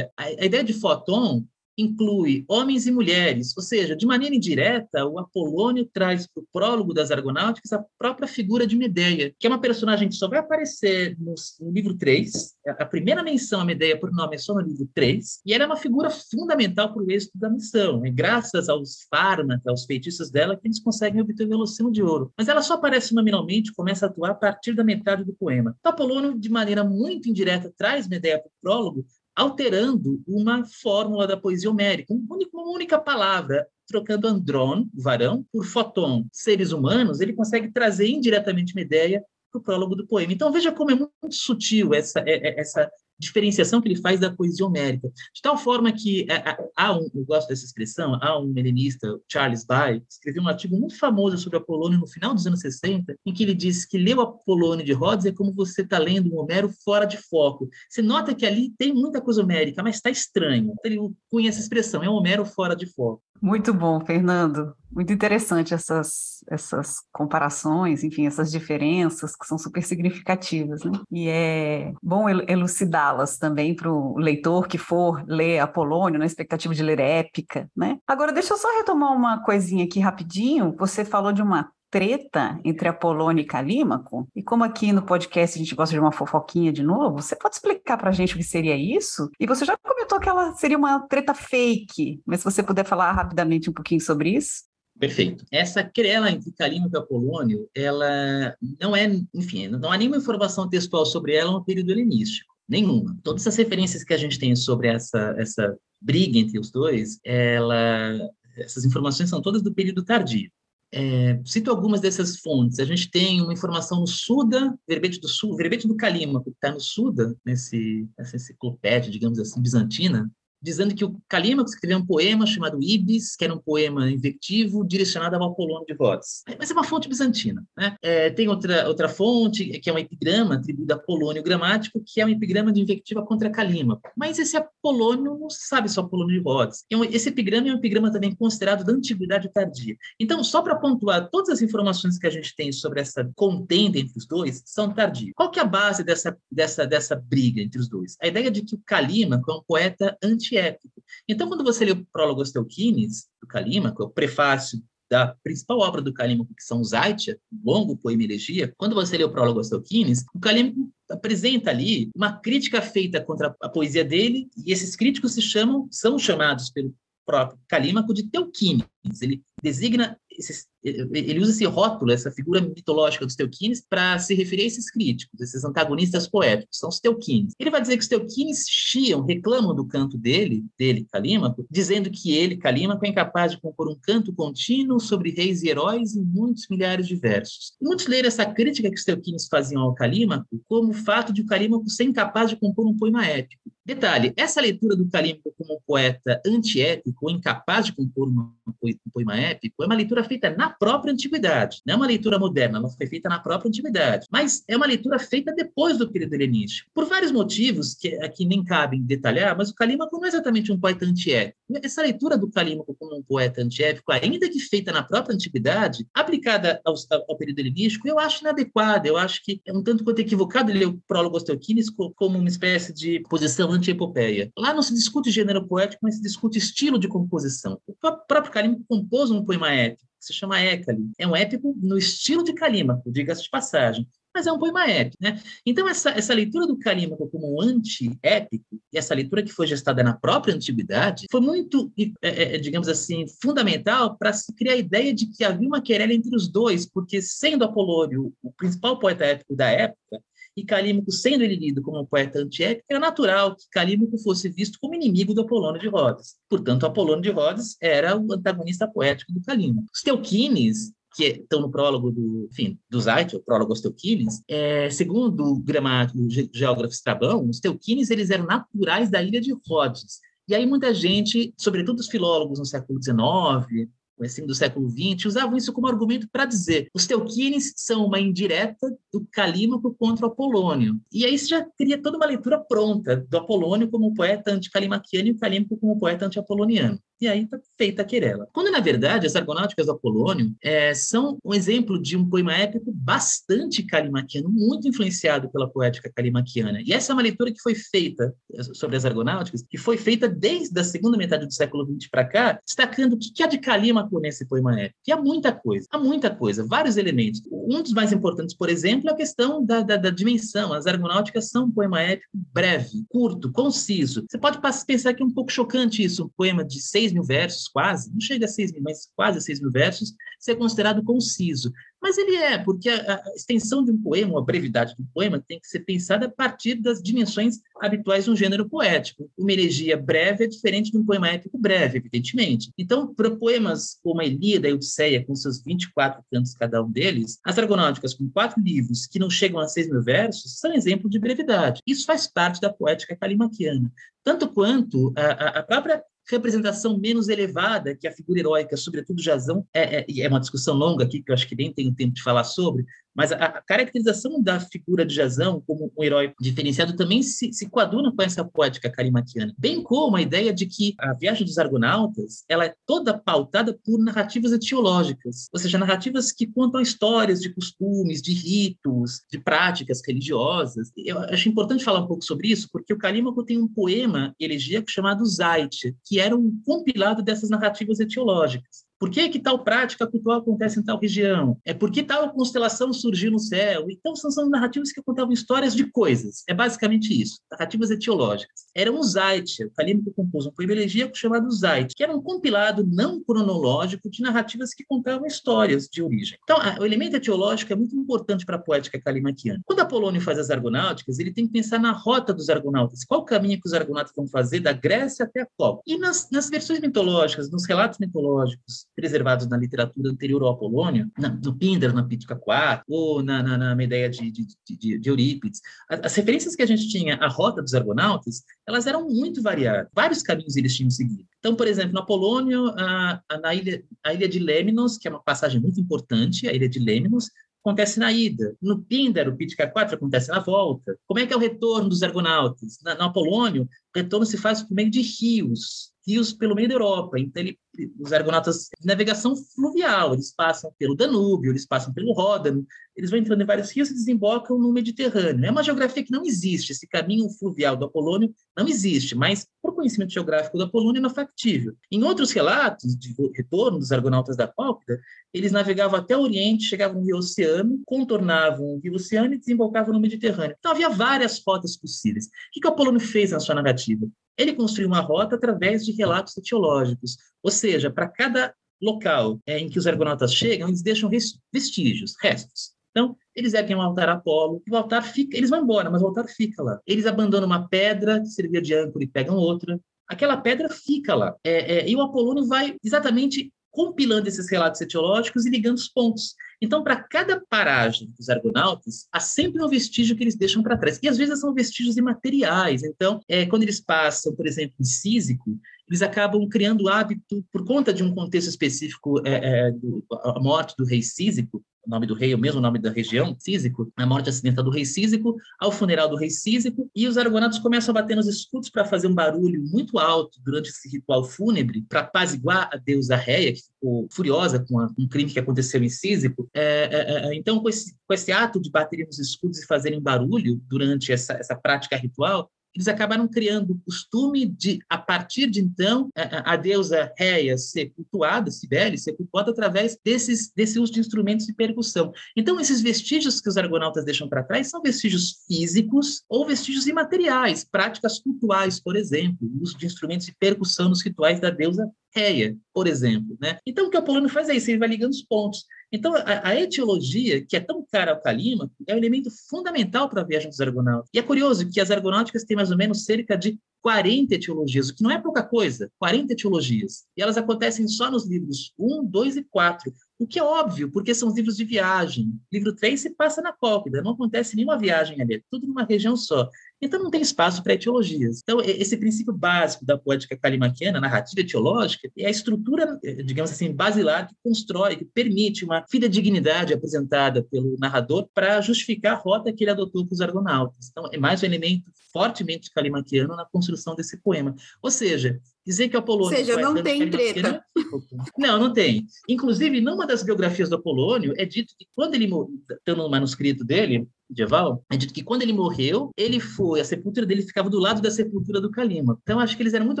[0.00, 1.44] é, a, a ideia de fóton
[1.80, 6.92] inclui homens e mulheres, ou seja, de maneira indireta, o Apolônio traz para o prólogo
[6.92, 11.16] das Argonáuticas a própria figura de Medeia, que é uma personagem que só vai aparecer
[11.18, 14.88] no, no livro 3, a primeira menção a Medeia por nome é só no livro
[14.94, 18.04] 3, e ela é uma figura fundamental para o êxito da missão.
[18.04, 22.32] É graças aos fármacos, aos feitiços dela, que eles conseguem obter o Velocino de Ouro.
[22.36, 25.74] Mas ela só aparece nominalmente, começa a atuar a partir da metade do poema.
[25.78, 31.36] Então, Apolônio, de maneira muito indireta, traz Medeia para o prólogo, alterando uma fórmula da
[31.36, 38.08] poesia homérica, uma única palavra, trocando andron, varão, por foton, seres humanos, ele consegue trazer
[38.08, 40.32] indiretamente uma ideia para o prólogo do poema.
[40.32, 42.90] Então veja como é muito sutil essa, é, é, essa
[43.20, 47.24] diferenciação que ele faz da poesia homérica, de tal forma que é, há um, eu
[47.24, 51.98] gosto dessa expressão, há um helenista, Charles Bay, escreveu um artigo muito famoso sobre Apolônio
[51.98, 55.26] no final dos anos 60, em que ele diz que ler o Apolônio de Rhodes
[55.26, 57.68] é como você está lendo um Homero fora de foco.
[57.88, 60.72] Você nota que ali tem muita coisa homérica, mas está estranho.
[60.84, 60.98] Ele
[61.30, 63.22] conhece essa expressão, é um Homero fora de foco.
[63.42, 64.74] Muito bom, Fernando.
[64.92, 70.92] Muito interessante essas, essas comparações, enfim, essas diferenças que são super significativas, né?
[71.10, 76.82] E é bom elucidá-las também para o leitor que for ler Apolônio, na expectativa de
[76.82, 77.98] ler épica, né?
[78.06, 80.74] Agora, deixa eu só retomar uma coisinha aqui rapidinho.
[80.76, 84.28] Você falou de uma treta entre Apolônio e Calímaco.
[84.34, 87.56] E como aqui no podcast a gente gosta de uma fofoquinha de novo, você pode
[87.56, 89.28] explicar para a gente o que seria isso?
[89.38, 93.12] E você já comentou que ela seria uma treta fake, mas se você puder falar
[93.12, 94.70] rapidamente um pouquinho sobre isso.
[94.98, 95.44] Perfeito.
[95.50, 101.06] Essa querela entre Calímaco e Apolônio, ela não é, enfim, não há nenhuma informação textual
[101.06, 102.54] sobre ela no período helenístico.
[102.68, 103.16] Nenhuma.
[103.24, 108.16] Todas as referências que a gente tem sobre essa, essa briga entre os dois, ela,
[108.58, 110.50] essas informações são todas do período tardio.
[110.92, 112.78] É, cito algumas dessas fontes.
[112.78, 116.72] A gente tem uma informação no Suda, verbete do Sul, verbete do Calímaco, que está
[116.72, 120.30] no Suda, nesse, nessa enciclopédia, digamos assim, bizantina,
[120.62, 125.36] dizendo que o Calímaco escreveu um poema chamado Ibis, que era um poema invectivo direcionado
[125.36, 126.42] ao Apolônio de Rhodes.
[126.58, 127.64] Mas é uma fonte bizantina.
[127.76, 127.96] Né?
[128.02, 132.26] É, tem outra, outra fonte, que é um epigrama atribuído a Apolônio Gramático, que é
[132.26, 134.10] um epigrama de invectiva contra Calímaco.
[134.16, 136.84] Mas esse Apolônio não sabe se é Apolônio de Rhodes.
[136.90, 139.96] É esse epigrama é um epigrama também considerado da antiguidade tardia.
[140.18, 144.16] Então, só para pontuar, todas as informações que a gente tem sobre essa contenda entre
[144.16, 145.32] os dois são tardias.
[145.34, 148.16] Qual que é a base dessa, dessa, dessa briga entre os dois?
[148.20, 150.16] A ideia de que o Calímaco é um poeta
[150.50, 151.02] antiépico.
[151.28, 156.00] Então, quando você lê o prólogo Teuquines, do Calímaco, é o prefácio da principal obra
[156.00, 160.24] do Calímaco, que são os Aitia, longo poema elegia, quando você lê o prólogo Teuquines,
[160.32, 165.42] o Calímaco apresenta ali uma crítica feita contra a poesia dele, e esses críticos se
[165.42, 166.94] chamam, são chamados pelo
[167.26, 168.84] próprio Calímaco de Teuquines.
[169.20, 174.62] Ele designa esses, ele usa esse rótulo, essa figura mitológica dos Teuquines, para se referir
[174.62, 177.52] a esses críticos, esses antagonistas poéticos, são os Teuquines.
[177.58, 182.34] Ele vai dizer que os Teuquines chiam, reclamam do canto dele, dele, Calímaco, dizendo que
[182.34, 186.66] ele, Calímaco, é incapaz de compor um canto contínuo sobre reis e heróis em muitos
[186.68, 187.74] milhares de versos.
[187.80, 191.42] E muitos leram essa crítica que os Teuquines faziam ao Calímaco como o fato de
[191.42, 193.70] o Calímaco ser incapaz de compor um poema épico.
[193.84, 199.82] Detalhe, essa leitura do Calímaco como um poeta antiépico, incapaz de compor um poema épico,
[199.82, 201.82] é uma leitura feita na própria antiguidade.
[201.84, 204.28] Não é uma leitura moderna, ela foi feita na própria antiguidade.
[204.30, 206.88] Mas é uma leitura feita depois do período helenístico.
[206.94, 210.78] Por vários motivos que aqui nem cabem detalhar, mas o Calímaco não é exatamente um
[210.78, 211.58] poeta antiépico.
[211.82, 216.80] Essa leitura do Calímaco como um poeta antiépico, ainda que feita na própria antiguidade, aplicada
[216.84, 216.94] ao,
[217.28, 219.08] ao período helenístico, eu acho inadequada.
[219.08, 222.92] Eu acho que é um tanto quanto equivocado ler o prólogo Osteoquines como uma espécie
[222.92, 224.52] de posição anti-epopeia.
[224.56, 227.80] Lá não se discute gênero poético, mas se discute estilo de composição.
[227.86, 231.10] O próprio Calímaco compôs um poema épico que se chama Écali.
[231.18, 235.16] É um épico no estilo de Calímaco, diga-se de passagem, mas é um poema épico.
[235.20, 235.42] Né?
[235.66, 240.02] Então, essa, essa leitura do Calímaco como um anti-épico, e essa leitura que foi gestada
[240.02, 245.12] na própria antiguidade, foi muito, é, é, digamos assim, fundamental para se criar a ideia
[245.12, 249.56] de que havia uma querela entre os dois, porque, sendo Apolônio o principal poeta épico
[249.56, 250.22] da época,
[250.60, 254.78] e Calímaco sendo ele lido como um poeta antiépico, era natural que Calímaco fosse visto
[254.80, 256.36] como inimigo do Apolônio de Rhodes.
[256.48, 259.86] Portanto, Apolônio de Rhodes era o antagonista poético do Calímaco.
[259.92, 264.90] Os Teuquines, que estão no prólogo do, enfim, do Zait, o prólogo aos Teuquines, é,
[264.90, 270.20] segundo o gramático, o geógrafo Estrabão, os Teuquines eles eram naturais da ilha de Rhodes.
[270.46, 273.88] E aí muita gente, sobretudo os filólogos no século XIX,
[274.20, 278.94] comecinho do século XX, usavam isso como argumento para dizer os Teuquines são uma indireta
[279.10, 281.00] do Calímaco contra o Apolônio.
[281.10, 285.32] E aí você já teria toda uma leitura pronta do Apolônio como poeta anticalimaquiano e
[285.32, 288.48] o Calímaco como poeta anti-apoloniano e aí está feita a querela.
[288.52, 292.90] Quando, na verdade, as Argonáuticas do Apolônio é, são um exemplo de um poema épico
[292.92, 296.80] bastante calimaquiano, muito influenciado pela poética calimaquiana.
[296.84, 298.34] E essa é uma leitura que foi feita
[298.72, 302.60] sobre as Argonáuticas, que foi feita desde a segunda metade do século XX para cá,
[302.64, 304.98] destacando o que há de Calímaco nesse poema épico.
[305.06, 307.42] E há muita coisa, há muita coisa, vários elementos.
[307.50, 310.72] Um dos mais importantes, por exemplo, é a questão da, da, da dimensão.
[310.72, 314.24] As Argonáuticas são um poema épico breve, curto, conciso.
[314.28, 317.24] Você pode pensar que é um pouco chocante isso, um poema de seis 6 mil
[317.24, 321.72] versos, quase, não chega a 6 mil, mas quase 6 mil versos, ser considerado conciso.
[322.00, 325.42] Mas ele é, porque a, a, extensão de um poema, a brevidade de um poema,
[325.46, 329.30] tem que ser pensada a partir das dimensões habituais de um gênero poético.
[329.36, 332.72] Uma elegia breve é diferente de um poema épico breve, evidentemente.
[332.78, 336.90] Então, para poemas como a Ilíada e a Odisseia, com seus 24 cantos cada um
[336.90, 341.10] deles, as Argonáuticas, com quatro livros que não chegam a 6 mil versos, são exemplo
[341.10, 341.82] de brevidade.
[341.86, 343.92] Isso faz parte da poética calimaquiana.
[344.22, 350.00] Tanto quanto a, a própria representação menos elevada que a figura heróica, sobretudo Jazão, é,
[350.00, 352.44] é, é uma discussão longa aqui, que eu acho que nem tenho tempo de falar
[352.44, 357.68] sobre, mas a, caracterização da figura de Jazão como um herói diferenciado também se, se
[357.68, 362.44] coaduna com essa poética carimatiana, bem como a ideia de que a viagem dos argonautas
[362.48, 368.22] ela é toda pautada por narrativas etiológicas, ou seja, narrativas que contam histórias de costumes,
[368.22, 370.90] de ritos, de práticas religiosas.
[370.96, 374.90] Eu acho importante falar um pouco sobre isso, porque o Calímaco tem um poema elegíaco
[374.90, 378.89] chamado Zait, que era um compilado dessas narrativas etiológicas.
[379.00, 381.56] Por que, que tal prática cultural acontece em tal região?
[381.64, 383.86] É por que tal constelação surgiu no céu?
[383.88, 386.44] Então, são, são narrativas que contavam histórias de coisas.
[386.46, 388.66] É basicamente isso, narrativas etiológicas.
[388.74, 392.86] Era um Zait, o Calímaco compôs um poema elegíaco chamado Zait, que era um compilado
[392.86, 396.38] não cronológico de narrativas que contavam histórias de origem.
[396.42, 399.62] Então, o elemento etiológico é muito importante para a poética calimaquiana.
[399.64, 403.04] Quando Apolônio faz as argonáuticas, ele tem que pensar na rota dos argonautas.
[403.04, 405.82] Qual o caminho que os argonautas vão fazer da Grécia até a Copa?
[405.86, 411.30] E nas, nas versões mitológicas, nos relatos mitológicos, preservados na literatura anterior ao Apolônio, na,
[411.30, 415.62] no Píndaro, na Pítica 4, ou na, na, na de, de, de, de Eurípides.
[415.88, 419.90] As, as, referências que a gente tinha à rota dos argonautas, elas eram muito variadas.
[419.94, 421.26] Vários caminhos eles tinham seguido.
[421.38, 425.10] Então, por exemplo, no Apolônio, a, a, na ilha, a ilha de Lemnos, que é
[425.10, 427.30] uma passagem muito importante, a ilha de Lemnos,
[427.62, 428.56] acontece na ida.
[428.60, 430.98] No Píndaro, Pítica 4, acontece na volta.
[431.06, 432.78] Como é que é o retorno dos argonautas?
[432.82, 436.74] Na, no Apolônio, o retorno se faz por meio de rios, rios pelo meio da
[436.74, 437.18] Europa.
[437.18, 437.58] Então, ele,
[437.98, 442.66] os argonautas navegação fluvial, eles passam pelo Danúbio, eles passam pelo Ródano,
[442.96, 445.44] eles vão entrando em vários rios e desembocam no Mediterrâneo.
[445.44, 449.74] É uma geografia que não existe, esse caminho fluvial do Apolônio não existe, mas por
[449.74, 451.74] conhecimento geográfico do Apolônio é factível.
[451.90, 455.00] Em outros relatos de retorno dos argonautas da Cálquida,
[455.32, 459.94] eles navegavam até o Oriente, chegavam no Rio Oceano, contornavam o Rio Oceano e desembocavam
[459.94, 460.56] no Mediterrâneo.
[460.58, 462.26] Então havia várias rotas possíveis.
[462.26, 464.06] O que, que o Apolônio fez na sua narrativa?
[464.40, 469.68] Ele construiu uma rota através de relatos etiológicos, ou seja, para cada local é, em
[469.68, 471.10] que os argonautas chegam, eles deixam
[471.52, 472.72] vestígios, restos.
[472.90, 476.00] Então, eles erguem um altar a Apolo, e o altar fica, eles vão embora, mas
[476.00, 476.80] o altar fica lá.
[476.86, 479.78] Eles abandonam uma pedra que servia de âncora e pegam outra.
[480.08, 481.36] Aquela pedra fica lá.
[481.44, 486.34] É, é, e o Apolônio vai exatamente compilando esses relatos etiológicos e ligando os pontos.
[486.60, 490.98] Então, para cada paragem dos argonautas, há sempre um vestígio que eles deixam para trás.
[491.02, 492.82] E às vezes são vestígios imateriais.
[492.82, 495.58] Então, é, quando eles passam, por exemplo, em Císico,
[495.88, 500.74] eles acabam criando hábito, por conta de um contexto específico, é, é, do, a morte
[500.78, 504.28] do rei Císico, o nome do rei, o mesmo nome da região, Císico, a morte
[504.28, 508.16] acidental do rei Císico, ao funeral do rei Císico, e os argonatos começam a bater
[508.16, 512.76] nos escudos para fazer um barulho muito alto durante esse ritual fúnebre, para apaziguar a
[512.76, 513.60] deusa Réia, que
[514.10, 516.48] furiosa com a, um crime que aconteceu em Císico.
[516.54, 520.00] É, é, é, então, com esse, com esse ato de baterem nos escudos e fazerem
[520.00, 525.60] barulho durante essa, essa prática ritual, eles acabaram criando o costume de, a partir de
[525.60, 531.00] então, a, a deusa Réia ser cultuada, Cibele, ser cultuada através desses, desse uso de
[531.00, 532.12] instrumentos de percussão.
[532.36, 537.64] Então, esses vestígios que os argonautas deixam para trás são vestígios físicos ou vestígios imateriais,
[537.64, 542.56] práticas cultuais, por exemplo, o uso de instrumentos de percussão nos rituais da deusa Réia,
[542.74, 543.36] por exemplo.
[543.40, 543.58] Né?
[543.64, 545.64] Então, o que o Apolônio faz é isso, ele vai ligando os pontos.
[545.92, 550.22] Então, a, a, etiologia, que é tão cara ao Calímaco, é um elemento fundamental para
[550.22, 551.10] a viagem dos argonautas.
[551.12, 554.94] E é curioso que as argonáuticas têm mais ou menos cerca de 40 etiologias, o
[554.94, 557.04] que não é pouca coisa, 40 etiologias.
[557.16, 561.14] E elas acontecem só nos livros 1, 2 e 4, o que é óbvio, porque
[561.14, 562.30] são os livros de viagem.
[562.52, 566.14] Livro 3 se passa na Cólquida, não acontece nenhuma viagem ali, é tudo numa região
[566.14, 566.48] só.
[566.82, 568.40] Então não tem espaço para etiologias.
[568.42, 574.28] Então esse princípio básico da poética calimaquiana, narrativa etiológica, é a estrutura, digamos assim, basilar
[574.28, 579.70] que constrói, que permite uma fidedignidade apresentada pelo narrador para justificar a rota que ele
[579.70, 580.88] adotou para os argonautas.
[580.90, 584.54] Então é mais um elemento fortemente calimaquiano na construção desse poema.
[584.82, 586.36] Ou seja, dizer que Apolônio...
[586.38, 587.64] Ou seja, não tem treta.
[588.38, 589.06] Não, não tem.
[589.28, 592.30] Inclusive, numa das biografias do Apolônio, é dito que quando ele,
[592.70, 597.26] está no manuscrito dele, medieval, é dito que quando ele morreu, ele foi, a sepultura
[597.26, 599.18] dele ficava do lado da sepultura do Calima.
[599.22, 600.00] Então, acho que eles eram muito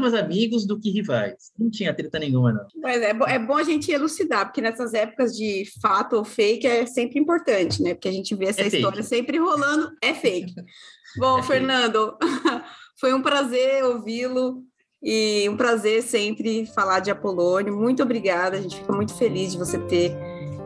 [0.00, 1.52] mais amigos do que rivais.
[1.58, 2.66] Não tinha treta nenhuma, não.
[2.80, 6.66] Mas é, bo é bom a gente elucidar, porque nessas épocas de fato ou fake
[6.66, 7.94] é sempre importante, né?
[7.94, 9.08] Porque a gente vê essa é história fake.
[9.08, 10.54] sempre rolando, é fake.
[11.18, 12.16] Bom, é Fernando,
[13.00, 14.64] foi um prazer ouvi-lo.
[15.02, 17.74] E um prazer sempre falar de Apolônio.
[17.74, 20.14] Muito obrigada, a gente fica muito feliz de você ter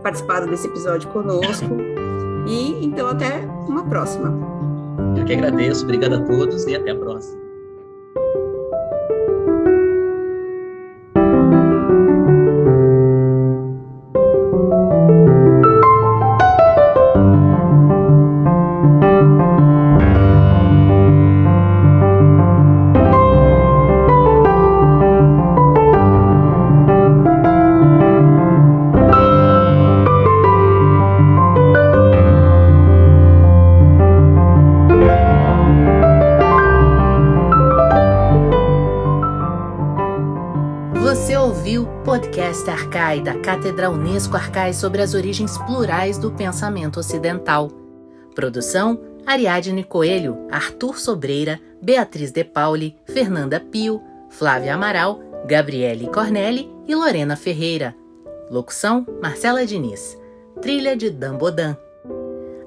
[0.02, 1.76] participado desse episódio conosco.
[2.48, 4.32] E então até uma próxima.
[5.16, 7.43] Eu que agradeço, obrigado a todos e até a próxima.
[43.20, 47.70] Da Cátedra Unesco Arcai sobre as origens plurais do pensamento ocidental.
[48.34, 54.00] Produção: Ariadne Coelho, Arthur Sobreira, Beatriz De Pauli, Fernanda Pio,
[54.30, 57.94] Flávia Amaral, Gabriele Cornelli e Lorena Ferreira.
[58.50, 60.18] Locução: Marcela Diniz.
[60.60, 61.76] Trilha de Dan Bodan.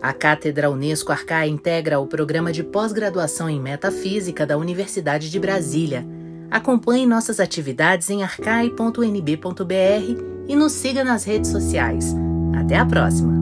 [0.02, 6.06] A Cátedra Unesco Arcai integra o programa de pós-graduação em Metafísica da Universidade de Brasília
[6.50, 12.16] Acompanhe nossas atividades em arcai.nb.br e nos siga nas redes sociais.
[12.56, 13.37] Até a próxima!